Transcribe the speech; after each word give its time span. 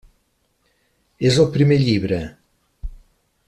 És 1.31 1.37
el 1.45 1.49
primer 1.59 1.79
llibre. 1.83 2.21